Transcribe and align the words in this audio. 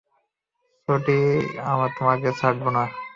ছোটি, 0.87 1.17
আমি 1.69 1.87
তোকে 1.97 2.29
ছাড়বো 2.39 2.69
না! 2.75 2.83